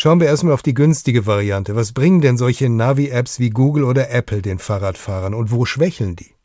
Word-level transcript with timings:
Schauen 0.00 0.20
wir 0.20 0.28
erstmal 0.28 0.54
auf 0.54 0.62
die 0.62 0.74
günstige 0.74 1.26
Variante. 1.26 1.74
Was 1.74 1.90
bringen 1.90 2.20
denn 2.20 2.38
solche 2.38 2.68
Navi-Apps 2.68 3.40
wie 3.40 3.50
Google 3.50 3.82
oder 3.82 4.10
Apple 4.10 4.42
den 4.42 4.60
Fahrradfahrern 4.60 5.34
und 5.34 5.50
wo 5.50 5.64
schwächeln 5.64 6.14
die? 6.14 6.36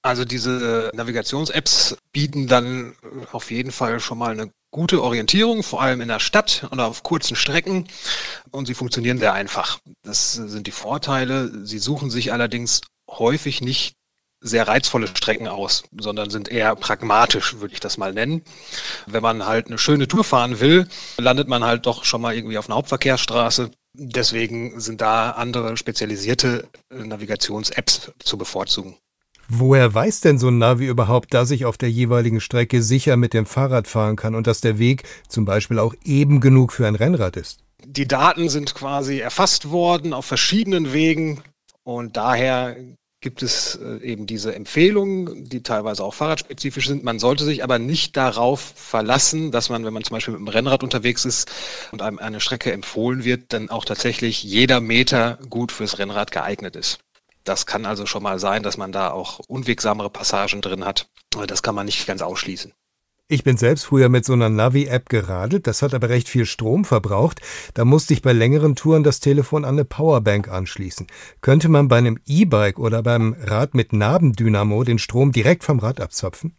Also 0.00 0.24
diese 0.24 0.90
Navigations-Apps 0.94 1.98
bieten 2.14 2.46
dann 2.46 2.96
auf 3.30 3.50
jeden 3.50 3.72
Fall 3.72 4.00
schon 4.00 4.16
mal 4.16 4.32
eine 4.32 4.50
gute 4.70 5.02
Orientierung, 5.02 5.62
vor 5.62 5.82
allem 5.82 6.00
in 6.00 6.08
der 6.08 6.18
Stadt 6.18 6.66
oder 6.72 6.86
auf 6.86 7.02
kurzen 7.02 7.36
Strecken. 7.36 7.88
Und 8.52 8.64
sie 8.64 8.74
funktionieren 8.74 9.18
sehr 9.18 9.34
einfach. 9.34 9.78
Das 10.02 10.32
sind 10.32 10.66
die 10.66 10.70
Vorteile. 10.70 11.66
Sie 11.66 11.78
suchen 11.78 12.08
sich 12.08 12.32
allerdings 12.32 12.80
häufig 13.06 13.60
nicht 13.60 13.92
sehr 14.42 14.66
reizvolle 14.68 15.06
Strecken 15.06 15.48
aus, 15.48 15.84
sondern 15.96 16.30
sind 16.30 16.48
eher 16.48 16.74
pragmatisch, 16.76 17.60
würde 17.60 17.74
ich 17.74 17.80
das 17.80 17.96
mal 17.96 18.12
nennen. 18.12 18.42
Wenn 19.06 19.22
man 19.22 19.46
halt 19.46 19.68
eine 19.68 19.78
schöne 19.78 20.08
Tour 20.08 20.24
fahren 20.24 20.60
will, 20.60 20.88
landet 21.16 21.48
man 21.48 21.64
halt 21.64 21.86
doch 21.86 22.04
schon 22.04 22.20
mal 22.20 22.34
irgendwie 22.34 22.58
auf 22.58 22.68
einer 22.68 22.76
Hauptverkehrsstraße. 22.76 23.70
Deswegen 23.94 24.80
sind 24.80 25.00
da 25.00 25.30
andere 25.30 25.76
spezialisierte 25.76 26.68
Navigations-Apps 26.90 28.12
zu 28.18 28.38
bevorzugen. 28.38 28.96
Woher 29.48 29.92
weiß 29.92 30.20
denn 30.20 30.38
so 30.38 30.48
ein 30.48 30.58
Navi 30.58 30.86
überhaupt, 30.86 31.34
dass 31.34 31.50
ich 31.50 31.66
auf 31.66 31.76
der 31.76 31.90
jeweiligen 31.90 32.40
Strecke 32.40 32.82
sicher 32.82 33.16
mit 33.16 33.34
dem 33.34 33.44
Fahrrad 33.44 33.86
fahren 33.86 34.16
kann 34.16 34.34
und 34.34 34.46
dass 34.46 34.60
der 34.60 34.78
Weg 34.78 35.02
zum 35.28 35.44
Beispiel 35.44 35.78
auch 35.78 35.94
eben 36.04 36.40
genug 36.40 36.72
für 36.72 36.86
ein 36.86 36.94
Rennrad 36.94 37.36
ist? 37.36 37.60
Die 37.84 38.08
Daten 38.08 38.48
sind 38.48 38.74
quasi 38.74 39.18
erfasst 39.18 39.70
worden 39.70 40.14
auf 40.14 40.24
verschiedenen 40.24 40.92
Wegen 40.92 41.42
und 41.84 42.16
daher 42.16 42.76
gibt 43.22 43.42
es 43.42 43.76
äh, 43.76 43.98
eben 44.02 44.26
diese 44.26 44.54
Empfehlungen, 44.54 45.48
die 45.48 45.62
teilweise 45.62 46.04
auch 46.04 46.12
fahrradspezifisch 46.12 46.88
sind. 46.88 47.04
Man 47.04 47.18
sollte 47.18 47.44
sich 47.44 47.64
aber 47.64 47.78
nicht 47.78 48.16
darauf 48.16 48.74
verlassen, 48.76 49.52
dass 49.52 49.70
man, 49.70 49.84
wenn 49.84 49.94
man 49.94 50.04
zum 50.04 50.16
Beispiel 50.16 50.32
mit 50.34 50.40
dem 50.40 50.48
Rennrad 50.48 50.82
unterwegs 50.82 51.24
ist 51.24 51.50
und 51.92 52.02
einem 52.02 52.18
eine 52.18 52.40
Strecke 52.40 52.72
empfohlen 52.72 53.24
wird, 53.24 53.52
dann 53.52 53.70
auch 53.70 53.84
tatsächlich 53.84 54.42
jeder 54.42 54.80
Meter 54.80 55.38
gut 55.48 55.72
fürs 55.72 55.98
Rennrad 55.98 56.32
geeignet 56.32 56.76
ist. 56.76 56.98
Das 57.44 57.64
kann 57.66 57.86
also 57.86 58.06
schon 58.06 58.22
mal 58.22 58.38
sein, 58.38 58.62
dass 58.62 58.76
man 58.76 58.92
da 58.92 59.10
auch 59.10 59.38
unwegsamere 59.40 60.10
Passagen 60.10 60.60
drin 60.60 60.84
hat. 60.84 61.08
Das 61.46 61.62
kann 61.62 61.74
man 61.74 61.86
nicht 61.86 62.06
ganz 62.06 62.22
ausschließen. 62.22 62.72
Ich 63.32 63.44
bin 63.44 63.56
selbst 63.56 63.84
früher 63.84 64.10
mit 64.10 64.26
so 64.26 64.34
einer 64.34 64.50
Navi-App 64.50 65.08
geradelt, 65.08 65.66
das 65.66 65.80
hat 65.80 65.94
aber 65.94 66.10
recht 66.10 66.28
viel 66.28 66.44
Strom 66.44 66.84
verbraucht. 66.84 67.40
Da 67.72 67.86
musste 67.86 68.12
ich 68.12 68.20
bei 68.20 68.34
längeren 68.34 68.76
Touren 68.76 69.04
das 69.04 69.20
Telefon 69.20 69.64
an 69.64 69.76
eine 69.76 69.86
Powerbank 69.86 70.48
anschließen. 70.48 71.06
Könnte 71.40 71.70
man 71.70 71.88
bei 71.88 71.96
einem 71.96 72.18
E-Bike 72.26 72.78
oder 72.78 73.02
beim 73.02 73.34
Rad 73.40 73.74
mit 73.74 73.94
Nabendynamo 73.94 74.84
den 74.84 74.98
Strom 74.98 75.32
direkt 75.32 75.64
vom 75.64 75.78
Rad 75.78 75.98
abzapfen? 75.98 76.58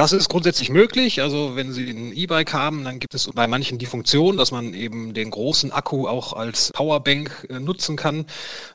Das 0.00 0.12
ist 0.12 0.30
grundsätzlich 0.30 0.70
möglich. 0.70 1.20
Also 1.20 1.56
wenn 1.56 1.72
Sie 1.74 1.90
ein 1.90 2.16
E-Bike 2.16 2.54
haben, 2.54 2.84
dann 2.84 3.00
gibt 3.00 3.14
es 3.14 3.30
bei 3.34 3.46
manchen 3.46 3.76
die 3.76 3.84
Funktion, 3.84 4.38
dass 4.38 4.50
man 4.50 4.72
eben 4.72 5.12
den 5.12 5.30
großen 5.30 5.72
Akku 5.72 6.08
auch 6.08 6.32
als 6.32 6.72
Powerbank 6.72 7.46
äh, 7.50 7.60
nutzen 7.60 7.96
kann. 7.96 8.24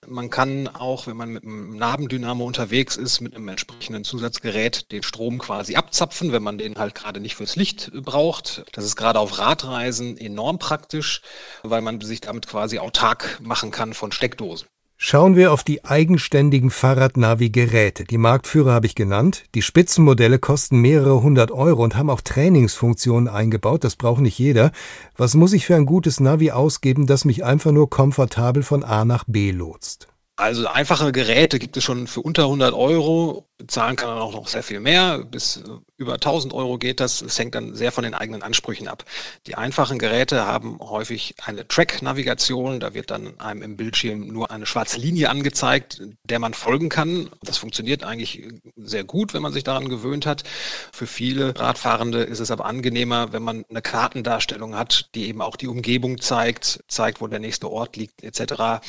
Man 0.06 0.30
kann 0.30 0.68
auch, 0.68 1.08
wenn 1.08 1.18
man 1.18 1.34
mit 1.34 1.42
einem 1.42 1.78
Nabendynamo 1.78 2.46
unterwegs 2.46 2.96
ist, 2.96 3.22
mit 3.22 3.36
einem 3.36 3.48
entsprechenden 3.48 4.03
Zusatzgerät 4.03 4.92
den 4.92 5.02
Strom 5.02 5.40
quasi 5.40 5.76
abzapfen, 5.76 6.31
wenn 6.31 6.44
man 6.44 6.59
den 6.59 6.76
halt 6.76 6.94
gerade 6.94 7.20
nicht 7.20 7.34
fürs 7.34 7.56
Licht 7.56 7.92
braucht. 8.03 8.64
Das 8.73 8.86
ist 8.86 8.96
gerade 8.96 9.20
auf 9.20 9.40
Radreisen 9.40 10.20
enorm 10.20 10.59
praktisch, 10.59 11.23
weil 11.64 11.81
man 11.81 12.00
sich 12.02 12.22
damit 12.22 12.46
quasi 12.46 12.78
autark 12.78 13.40
machen 13.42 13.72
kann 13.72 13.96
von 13.96 14.12
Steckdosen. 14.12 14.68
Schauen 15.08 15.36
wir 15.36 15.53
auf 15.53 15.64
die 15.64 15.86
eigenständigen 15.86 16.72
Fahrradnavi-Geräte. 16.72 18.06
Die 18.06 18.17
Marktführer 18.17 18.73
habe 18.73 18.88
ich 18.88 18.95
genannt. 18.95 19.44
Die 19.53 19.62
Spitzenmodelle 19.62 20.39
kosten 20.39 20.81
mehrere 20.81 21.22
hundert 21.22 21.52
Euro 21.52 21.84
und 21.84 21.95
haben 21.95 22.09
auch 22.09 22.22
Trainingsfunktionen 22.22 23.28
eingebaut. 23.28 23.84
Das 23.84 23.97
braucht 23.97 24.22
nicht 24.22 24.39
jeder. 24.39 24.72
Was 25.16 25.36
muss 25.36 25.53
ich 25.53 25.67
für 25.67 25.75
ein 25.75 25.86
gutes 25.86 26.20
Navi 26.20 26.50
ausgeben, 26.50 27.06
das 27.06 27.23
mich 27.23 27.45
einfach 27.45 27.72
nur 27.72 27.88
komfortabel 27.88 28.64
von 28.64 28.84
A 28.84 29.06
nach 29.06 29.25
B 29.28 29.52
lotst? 29.52 30.08
Also 30.38 30.67
einfache 30.67 31.14
Geräte 31.14 31.59
gibt 31.59 31.78
es 31.78 31.86
schon 31.86 32.08
für 32.08 32.19
unter 32.19 32.44
100 32.44 32.73
Euro. 32.73 33.47
Bezahlen 33.58 33.95
kann 33.95 34.09
man 34.09 34.17
auch 34.17 34.33
noch 34.33 34.50
sehr 34.50 34.63
viel 34.63 34.81
mehr. 34.81 35.19
Bis 35.19 35.63
über 35.96 36.16
1000 36.16 36.53
Euro 36.53 36.78
geht 36.78 37.00
das. 37.00 37.22
Es 37.22 37.40
hängt 37.40 37.56
dann 37.56 37.73
sehr 37.73 37.94
von 37.94 38.03
den 38.03 38.13
eigenen 38.13 38.44
Ansprüchen 38.44 38.90
ab. 38.90 39.06
Die 39.47 39.56
einfachen 39.56 39.97
Geräte 39.97 40.46
haben 40.46 40.79
häufig 40.81 41.35
eine 41.46 41.66
Track-Navigation. 41.66 42.81
Da 42.81 42.94
wird 42.94 43.12
dann 43.12 43.40
einem 43.40 43.62
im 43.62 43.78
Bildschirm 43.78 44.28
nur 44.28 44.51
eine 44.51 44.66
schwarze 44.66 45.00
Linie 45.00 45.29
angezeigt, 45.29 46.01
der 46.25 46.40
man 46.40 46.53
folgen 46.53 46.90
kann. 46.90 47.29
Das 47.41 47.57
funktioniert 47.57 48.03
eigentlich 48.03 48.44
sehr 48.75 49.06
gut, 49.06 49.34
wenn 49.34 49.41
man 49.41 49.53
sich 49.53 49.63
daran 49.63 49.88
gewöhnt 49.88 50.25
hat. 50.25 50.44
Für 50.91 51.07
viele 51.07 51.57
Radfahrende 51.57 52.23
ist 52.23 52.41
es 52.41 52.52
aber 52.52 52.66
angenehmer, 52.66 53.31
wenn 53.31 53.44
man 53.44 53.63
eine 53.69 53.81
Kartendarstellung 53.81 54.75
hat, 54.75 55.12
die 55.16 55.29
eben 55.29 55.41
auch 55.41 55.56
die 55.56 55.69
Umgebung 55.69 56.19
zeigt, 56.19 56.84
zeigt, 56.90 57.22
wo 57.22 57.28
der 57.28 57.40
nächste 57.40 57.72
Ort 57.72 57.96
liegt, 57.96 58.22
etc. 58.22 58.81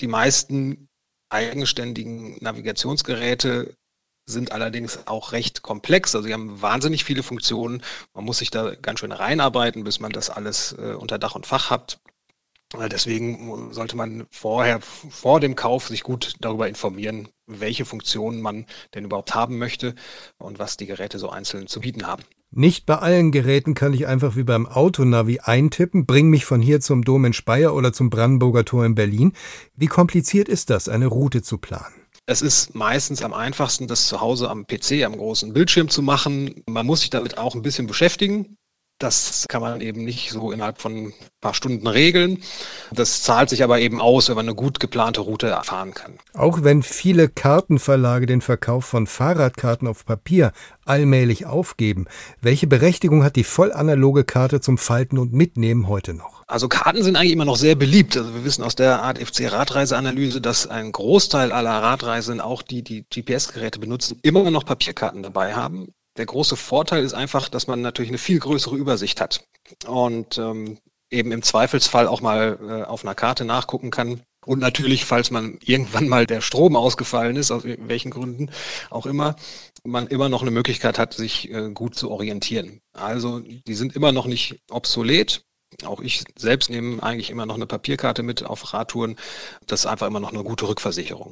Die 0.00 0.06
meisten 0.06 0.88
eigenständigen 1.30 2.38
Navigationsgeräte 2.40 3.76
sind 4.26 4.52
allerdings 4.52 5.06
auch 5.06 5.32
recht 5.32 5.62
komplex. 5.62 6.14
Also 6.14 6.26
sie 6.26 6.34
haben 6.34 6.60
wahnsinnig 6.60 7.04
viele 7.04 7.22
Funktionen. 7.22 7.82
Man 8.14 8.24
muss 8.24 8.38
sich 8.38 8.50
da 8.50 8.74
ganz 8.74 9.00
schön 9.00 9.12
reinarbeiten, 9.12 9.84
bis 9.84 10.00
man 10.00 10.12
das 10.12 10.30
alles 10.30 10.72
äh, 10.72 10.94
unter 10.94 11.18
Dach 11.18 11.34
und 11.34 11.46
Fach 11.46 11.70
hat. 11.70 12.00
Deswegen 12.90 13.72
sollte 13.72 13.96
man 13.96 14.26
vorher, 14.30 14.80
vor 14.80 15.40
dem 15.40 15.56
Kauf, 15.56 15.88
sich 15.88 16.02
gut 16.02 16.34
darüber 16.40 16.68
informieren, 16.68 17.28
welche 17.46 17.86
Funktionen 17.86 18.42
man 18.42 18.66
denn 18.94 19.04
überhaupt 19.04 19.34
haben 19.34 19.58
möchte 19.58 19.94
und 20.36 20.58
was 20.58 20.76
die 20.76 20.86
Geräte 20.86 21.18
so 21.18 21.30
einzeln 21.30 21.66
zu 21.66 21.80
bieten 21.80 22.06
haben. 22.06 22.22
Nicht 22.50 22.86
bei 22.86 22.96
allen 22.96 23.30
Geräten 23.30 23.74
kann 23.74 23.92
ich 23.92 24.06
einfach 24.06 24.36
wie 24.36 24.44
beim 24.44 24.66
Autonavi 24.66 25.40
eintippen, 25.40 26.06
bring 26.06 26.28
mich 26.28 26.44
von 26.44 26.62
hier 26.62 26.80
zum 26.80 27.04
Dom 27.04 27.24
in 27.26 27.32
Speyer 27.34 27.74
oder 27.74 27.92
zum 27.92 28.10
Brandenburger 28.10 28.64
Tor 28.64 28.86
in 28.86 28.94
Berlin. 28.94 29.32
Wie 29.74 29.86
kompliziert 29.86 30.48
ist 30.48 30.70
das, 30.70 30.88
eine 30.88 31.06
Route 31.06 31.42
zu 31.42 31.58
planen? 31.58 31.94
Es 32.24 32.42
ist 32.42 32.74
meistens 32.74 33.22
am 33.22 33.32
einfachsten, 33.32 33.86
das 33.86 34.06
zu 34.08 34.20
Hause 34.20 34.50
am 34.50 34.66
PC, 34.66 35.04
am 35.04 35.16
großen 35.16 35.54
Bildschirm 35.54 35.88
zu 35.88 36.02
machen. 36.02 36.62
Man 36.66 36.84
muss 36.84 37.00
sich 37.00 37.10
damit 37.10 37.38
auch 37.38 37.54
ein 37.54 37.62
bisschen 37.62 37.86
beschäftigen. 37.86 38.56
Das 38.98 39.46
kann 39.48 39.62
man 39.62 39.80
eben 39.80 40.04
nicht 40.04 40.30
so 40.30 40.50
innerhalb 40.50 40.80
von 40.80 40.92
ein 40.92 41.14
paar 41.40 41.54
Stunden 41.54 41.86
regeln. 41.86 42.42
Das 42.90 43.22
zahlt 43.22 43.48
sich 43.48 43.62
aber 43.62 43.78
eben 43.78 44.00
aus, 44.00 44.28
wenn 44.28 44.34
man 44.34 44.46
eine 44.46 44.56
gut 44.56 44.80
geplante 44.80 45.20
Route 45.20 45.46
erfahren 45.46 45.94
kann. 45.94 46.18
Auch 46.34 46.64
wenn 46.64 46.82
viele 46.82 47.28
Kartenverlage 47.28 48.26
den 48.26 48.40
Verkauf 48.40 48.86
von 48.86 49.06
Fahrradkarten 49.06 49.86
auf 49.86 50.04
Papier 50.04 50.52
allmählich 50.84 51.46
aufgeben, 51.46 52.06
welche 52.40 52.66
Berechtigung 52.66 53.22
hat 53.22 53.36
die 53.36 53.44
vollanaloge 53.44 54.24
Karte 54.24 54.60
zum 54.60 54.78
Falten 54.78 55.18
und 55.18 55.32
Mitnehmen 55.32 55.86
heute 55.86 56.14
noch? 56.14 56.42
Also 56.48 56.66
Karten 56.66 57.04
sind 57.04 57.14
eigentlich 57.14 57.32
immer 57.32 57.44
noch 57.44 57.56
sehr 57.56 57.76
beliebt. 57.76 58.16
Also 58.16 58.34
wir 58.34 58.44
wissen 58.44 58.64
aus 58.64 58.74
der 58.74 59.02
Art 59.02 59.18
FC 59.18 59.52
Radreiseanalyse, 59.52 60.40
dass 60.40 60.66
ein 60.66 60.90
Großteil 60.90 61.52
aller 61.52 61.82
Radreisenden, 61.82 62.40
auch 62.40 62.62
die, 62.62 62.82
die 62.82 63.04
GPS-Geräte 63.08 63.78
benutzen, 63.78 64.18
immer 64.22 64.50
noch 64.50 64.64
Papierkarten 64.64 65.22
dabei 65.22 65.54
haben. 65.54 65.92
Der 66.18 66.26
große 66.26 66.56
Vorteil 66.56 67.04
ist 67.04 67.14
einfach, 67.14 67.48
dass 67.48 67.68
man 67.68 67.80
natürlich 67.80 68.10
eine 68.10 68.18
viel 68.18 68.40
größere 68.40 68.76
Übersicht 68.76 69.20
hat 69.20 69.44
und 69.86 70.36
ähm, 70.36 70.78
eben 71.10 71.32
im 71.32 71.42
Zweifelsfall 71.42 72.08
auch 72.08 72.20
mal 72.20 72.58
äh, 72.60 72.82
auf 72.84 73.04
einer 73.04 73.14
Karte 73.14 73.44
nachgucken 73.44 73.90
kann. 73.90 74.22
Und 74.44 74.58
natürlich, 74.58 75.04
falls 75.04 75.30
man 75.30 75.58
irgendwann 75.62 76.08
mal 76.08 76.26
der 76.26 76.40
Strom 76.40 76.74
ausgefallen 76.74 77.36
ist, 77.36 77.50
aus 77.50 77.62
welchen 77.64 78.10
Gründen 78.10 78.50
auch 78.90 79.06
immer, 79.06 79.36
man 79.84 80.06
immer 80.08 80.28
noch 80.28 80.42
eine 80.42 80.50
Möglichkeit 80.50 80.98
hat, 80.98 81.14
sich 81.14 81.50
äh, 81.52 81.70
gut 81.70 81.94
zu 81.94 82.10
orientieren. 82.10 82.80
Also 82.92 83.40
die 83.40 83.74
sind 83.74 83.94
immer 83.94 84.10
noch 84.10 84.26
nicht 84.26 84.60
obsolet. 84.70 85.44
Auch 85.84 86.00
ich 86.00 86.24
selbst 86.36 86.70
nehme 86.70 87.02
eigentlich 87.02 87.30
immer 87.30 87.46
noch 87.46 87.56
eine 87.56 87.66
Papierkarte 87.66 88.22
mit 88.22 88.42
auf 88.42 88.72
Radtouren. 88.72 89.16
Das 89.66 89.80
ist 89.80 89.86
einfach 89.86 90.06
immer 90.06 90.20
noch 90.20 90.32
eine 90.32 90.42
gute 90.42 90.66
Rückversicherung. 90.66 91.26